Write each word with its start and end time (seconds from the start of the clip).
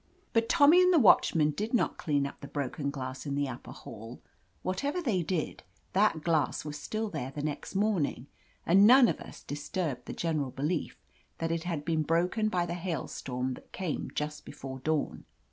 But 0.33 0.49
Tommy 0.49 0.81
and 0.81 0.91
the 0.91 0.97
watchman 0.97 1.51
did 1.51 1.75
not 1.75 1.99
clean 1.99 2.25
up 2.25 2.41
the 2.41 2.47
broken 2.47 2.89
glass 2.89 3.27
in 3.27 3.35
the 3.35 3.47
upper 3.47 3.69
hall. 3.71 4.19
What 4.63 4.83
ever 4.83 4.99
they 4.99 5.21
did, 5.21 5.61
that 5.93 6.23
glass 6.23 6.65
was 6.65 6.79
still 6.79 7.07
there 7.11 7.29
the 7.29 7.43
next 7.43 7.75
morning, 7.75 8.25
and 8.65 8.87
none 8.87 9.07
of 9.07 9.21
us 9.21 9.43
disturbed 9.43 10.05
the 10.07 10.13
general 10.13 10.49
belief 10.49 10.97
that 11.37 11.51
it 11.51 11.65
had 11.65 11.85
been 11.85 12.01
broken 12.01 12.49
by 12.49 12.65
the 12.65 12.73
hail 12.73 13.07
storm 13.07 13.53
that 13.53 13.71
came 13.73 14.09
just 14.15 14.43
before 14.43 14.79
dawn. 14.79 15.25